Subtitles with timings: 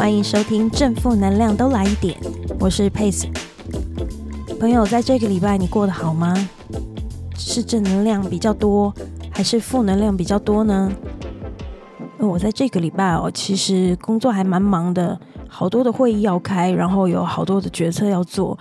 [0.00, 2.18] 欢迎收听正负能量都来一点，
[2.58, 3.28] 我是 Pace。
[4.58, 6.34] 朋友，在这个礼拜你过得好吗？
[7.36, 8.94] 是正能量比较多，
[9.30, 10.90] 还是负能量比较多呢？
[12.16, 18.58] 我在这个礼拜哦，其实工作还蛮忙的，好多的会议要开，然后有好多的决策要做。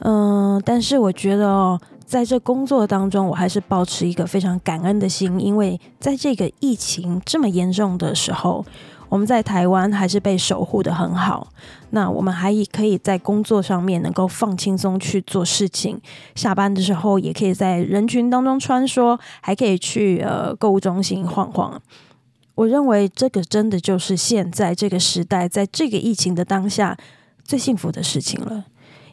[0.00, 8.66] 嗯、但是我觉得哦，在这工作当中，我还是保持一个非常感恩的心，因为在这个疫情这么严重的时候。
[9.10, 11.48] 我们在台湾还是被守护得很好，
[11.90, 16.00] 那我们还可以在工作上面能够放轻松去做事情，
[16.36, 21.82] 下班的时候也可以在人群当中穿梭，还可以去呃购物中心晃晃。
[22.54, 26.96] 我认为这个真的就是现在这个时代，在这个疫情的当下
[27.42, 28.64] 最幸福的事情了。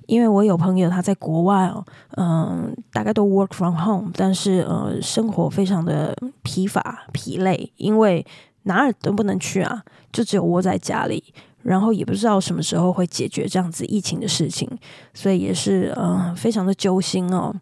[0.06, 1.84] 因为我有朋友他在国外哦，
[2.18, 8.24] 嗯，大概都 work from home，但是呃生活非常的疲乏疲累，因为。
[8.68, 11.24] 哪儿都不能去啊，就只有窝在家里，
[11.64, 14.70] 然后也不知道什么时候会解决这样子疫情的事情，
[15.14, 17.56] 所以也是嗯、呃，非常的揪心哦。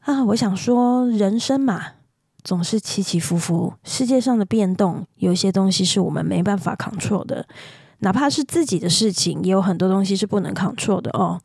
[0.00, 1.84] 啊，我想说，人生嘛，
[2.42, 7.46] 总是起起伏伏，世界上的变动，有些东西是我们没办法 control 的，
[7.98, 11.38] 哪怕是自己的事情，也有很多东西是不能 control 的哦。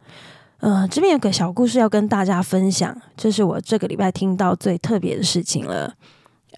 [0.61, 5.93] 嗯、呃，这边有个小故事要跟大家分享，这是我这个礼拜听到最特别的事情了。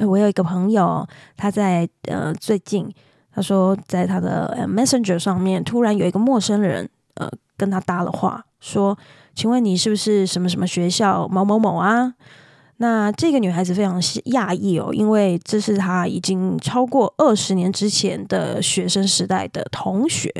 [0.05, 2.87] 我有一个朋友，他在呃最近，
[3.31, 8.95] 他说在他的 Messenger 上面，突然有一个陌生人呃跟他搭了话，说
[9.33, 12.13] ：“请问你是不是什么什么学校某某某啊？”
[12.77, 20.31] 那这个女孩子非常讶异哦，因为这是她已经超过二十年之前的学生时代的同学，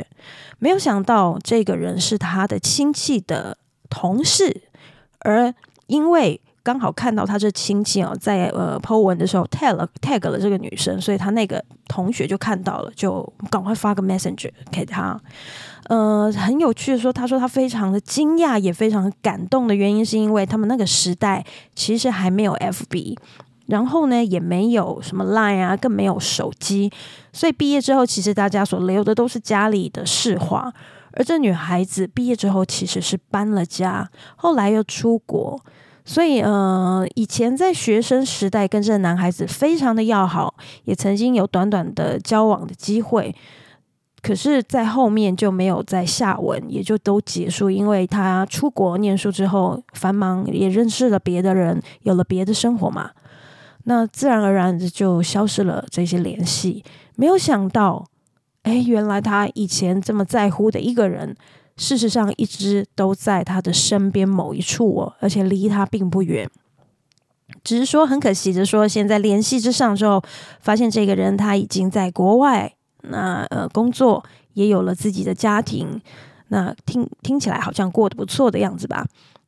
[0.60, 3.58] 没有想到这个人是他的亲戚的
[3.90, 4.62] 同事，
[5.18, 5.52] 而
[5.88, 6.40] 因为。
[6.68, 15.18] 刚好看到他这亲戚哦，在呃 po 文的时候 tag 了 tag 了这个女生，所以他那个同学就看到了，就赶快发个 messenger 给他。
[15.84, 21.42] 呃，很有趣的说，他说他非常的惊讶，也非常感动的原因，是因为他们那个时代
[21.74, 23.16] 其实还没有 FB，
[23.64, 26.92] 然后呢也没有什么 Line 啊，更没有手机，
[27.32, 30.70] 所以毕业之后，其实大家所留的都是家里的市话。
[31.12, 35.58] 而这女孩子毕业之后，其实是搬了家，后来又出国。
[36.08, 40.54] 所以，呃，以前在学生时代跟这个男孩子非常的要好，
[40.84, 43.36] 也曾经有短短的交往的机会，
[44.22, 47.68] 可是，在后面就没有再下文，也就都结束。
[47.68, 53.10] 因为他出国念书之后繁忙，也认识了别的人，有了别的生活嘛，
[53.84, 56.82] 那自然而然的就消失了这些联系。
[57.16, 58.06] 没有想到，
[58.62, 61.36] 哎，原来他以前这么在乎的一个人。
[61.78, 66.50] 事实上，一直都在他的身边某一处哦，而且离他并不远。
[67.62, 70.22] 只是说很可惜的说，现在联系之上之后，
[70.60, 74.24] 发现这个人他已经在国外，那呃工作
[74.54, 76.00] 也有了自己的家庭，
[76.48, 79.06] 那听听起来好像过得不错的样子吧。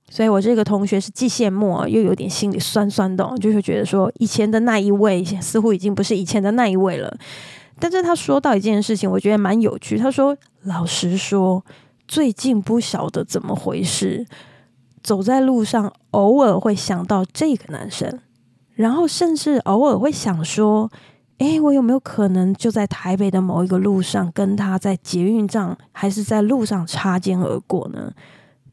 [0.09, 7.13] 所以我这个同学是既羡慕又有点心里酸酸的，就是觉得说以前的那一位似乎已经不是以前的那一位了。
[7.79, 9.99] 但是他说到一件事情，我觉得蛮有趣。
[9.99, 11.65] 他说：“老实说。”
[12.11, 14.27] 最近不晓得怎么回事，
[15.01, 18.19] 走在路上偶尔会想到这个男生，
[18.75, 20.91] 然后甚至偶尔会想说
[21.39, 28.13] ：“诶，我有没有可能就在台北的某一个路上跟他在捷运站还是在路上擦肩而过呢？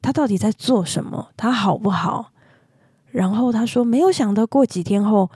[0.01, 1.29] 他到底在做什么？
[1.37, 2.31] 他好不好？”
[3.13, 5.29] 然后他说：“没有想到过几天后，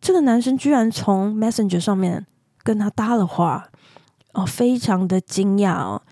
[0.00, 2.26] 这个男生居然从 Messenger 上面
[2.64, 3.68] 跟他搭了话，
[4.32, 6.02] 哦，非常的惊讶哦。”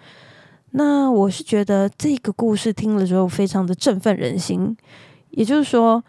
[0.79, 4.77] 那我是觉得这个故事听了之后非常的振奋人心，
[5.31, 6.05] 也就是说，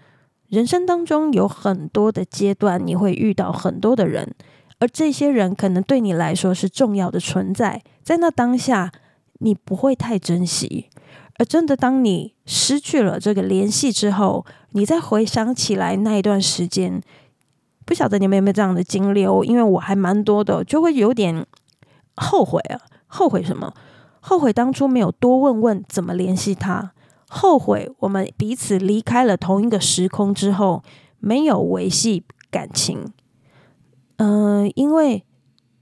[0.50, 4.36] 人生当中有很多的阶段，你会遇到很多的人，
[4.80, 8.92] 而这些人可能对你来说是重要的存在，在那当下
[9.40, 10.90] 你不会太珍惜，
[11.38, 17.02] 而真的当你失去了这个联系之后，你再回想起来那一段时间，
[17.86, 19.46] 不晓得你们有没有这样的经历哦？
[19.46, 21.46] 因为我还蛮多的，就会有点
[22.18, 23.74] 后悔啊，后悔什么？
[24.28, 26.92] 后悔当初没有多问问怎么联系他，
[27.30, 30.84] 后悔我们彼此离开了同一个时空之后
[31.18, 33.14] 没有维系感情。
[34.18, 35.24] 嗯、因为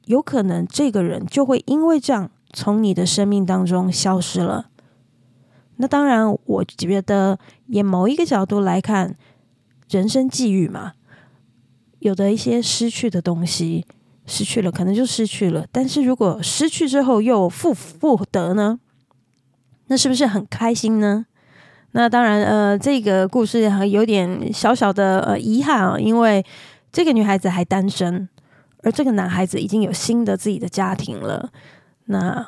[0.04, 4.70] 有可能这个人就会因为这样从你的生命当中消失了。
[5.78, 9.18] 那当然，我觉得也某一个角度来看，
[9.90, 10.94] 人生际遇嘛，
[11.98, 13.88] 有的一些失去的东西。
[14.26, 15.66] 失去了，可能就失去了。
[15.72, 18.80] 但是如果失去之后又复复得呢？
[19.88, 21.26] 那是不是很开心呢？
[21.92, 26.44] 那当然，呃，这个故事还有点小小的呃遗憾啊，因为
[26.92, 28.28] 这个女孩子还单身，
[28.84, 31.52] 而这个男孩子已经有新的自己的家庭了。
[32.06, 32.48] 那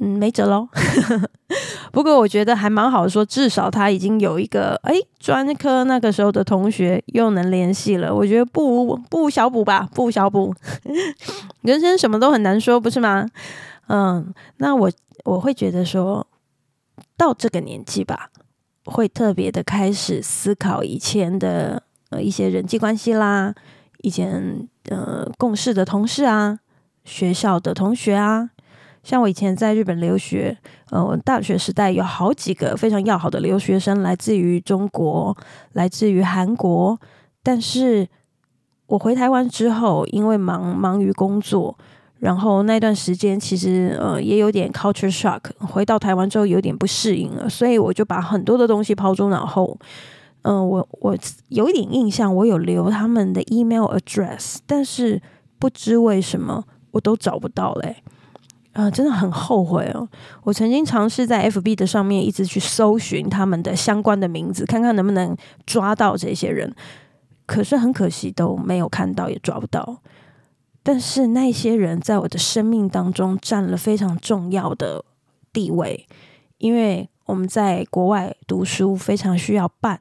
[0.00, 0.68] 嗯没辙喽。
[1.92, 8.14] 不过我觉得还蛮好说，至少他已经有一个哎专科那个时候的同学又能联系了。
[8.14, 10.54] 我觉得不不小补吧，不小补。
[11.60, 13.26] 人生什么都很难说，不是吗？
[13.88, 14.90] 嗯，那我
[15.24, 16.26] 我会觉得说
[17.18, 18.30] 到这个年纪吧，
[18.86, 23.54] 会特别的开始思考以前的呃一些人际关系啦，
[23.98, 26.60] 以前呃共事的同事啊，
[27.04, 28.48] 学校的同学啊。
[29.02, 30.56] 像我以前在日本留学，
[30.90, 35.36] 呃，我大学时代有好几个非常要好的留学生，来自于中国，
[35.72, 36.98] 来自于韩国。
[37.42, 38.06] 但是
[38.86, 41.76] 我回台湾之后，因为忙忙于工作，
[42.20, 49.76] 然后那段时间其实呃也有点 culture shock，回到台湾之后有点不适应了，所以我就把很多的东西抛诸脑后。
[50.44, 51.16] 嗯、我我
[51.48, 55.22] 有一点印象，我有留他们的 email address，但是
[55.58, 58.02] 不知为什么我都找不到嘞。
[58.72, 60.08] 呃，真的很后悔哦！
[60.44, 65.36] 我曾经尝试在 FB 的上面一直去搜寻他们的相关的名字，看看能不能
[65.66, 66.74] 抓到这些人。
[67.44, 69.98] 可是很可惜都没有看到，也抓不到。
[70.82, 75.04] 但是那些人在我的生命当中占了非常重要的
[75.52, 76.06] 地位，
[76.58, 80.00] 因为我们在国外读书非常需要伴。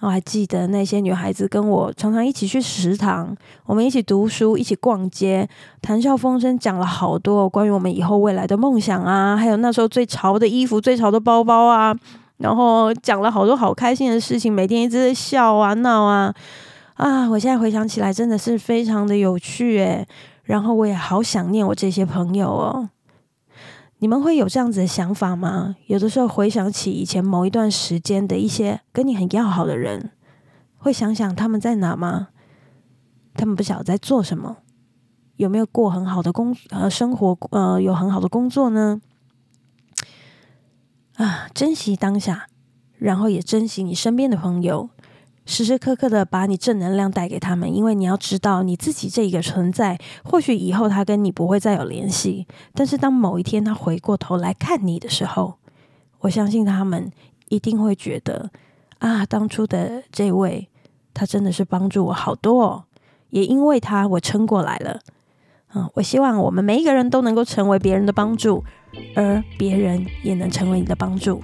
[0.00, 3.36] 我还记得那些女孩子跟我常常一起去食堂，
[3.66, 5.48] 我们一起读书，一起逛街，
[5.82, 11.92] 谈笑风生，讲了好多关于我们以后未来的梦想啊，还有那时候最潮的衣服、最潮的包包啊，
[12.36, 16.32] 然后讲了好多好开心的事情，每天一直在笑啊闹啊
[16.94, 17.28] 啊！
[17.28, 20.06] 我现在回想起来，真的是非常的有趣诶，
[20.44, 22.88] 然后我也好想念我这些朋友哦。
[24.00, 25.76] 你们会有这样子的想法吗？
[25.86, 30.12] 有的时候回想起以前某一段时间的一些跟你很要好的人，
[30.76, 32.28] 会想想他们在哪吗？
[33.34, 34.58] 他们不晓得在做什么？
[35.36, 37.36] 有没有过很好的工呃生活？
[37.50, 39.00] 呃，有很好的工作呢？
[41.16, 42.46] 啊，珍惜当下，
[42.98, 44.90] 然后也珍惜你身边的朋友。
[45.48, 55.54] 时时刻刻的把你正能量带给他们，因为你要知道你自己这一个存在，或许以后他跟你不会再有联系，但是当某一天他回过头来看你的时候，
[56.20, 57.10] 我相信他们
[57.48, 58.50] 一定会觉得
[58.98, 60.68] 啊，当初的这位
[61.14, 62.84] 他真的是帮助我好多哦，
[63.30, 65.00] 也因为他我撑过来了。
[65.74, 68.62] 嗯，我希望我们每一个人都能够成为别人的帮助，
[69.16, 71.42] 而别人也能成为你的帮助。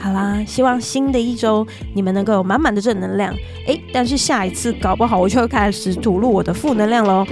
[0.00, 3.34] 好啦，希望新的一周你们能够有满满的正能量。
[3.66, 7.26] 诶，但是下一次搞不好我就要开始吐露我的负能量喽，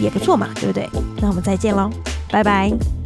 [0.00, 0.88] 也不错嘛，对不对？
[1.20, 1.90] 那我们再见喽，
[2.30, 2.97] 拜拜。